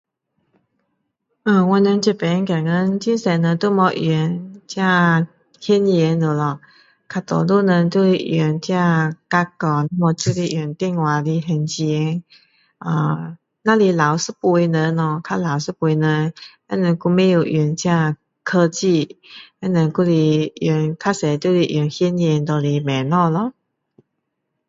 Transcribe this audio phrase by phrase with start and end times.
[1.43, 3.09] 呃我们这边现今很多
[3.43, 4.81] 人都没用这
[5.59, 6.59] 现钱了咯
[7.07, 8.73] 大多数人都是用这
[9.29, 12.23] 卡哦要不就是用电话来还钱
[12.79, 16.33] 啊只有老一辈的人咯较老一辈人
[16.67, 19.19] 他们还不会用这科技
[19.59, 23.53] 他们还是用多数还是用现钱拿来买东西咯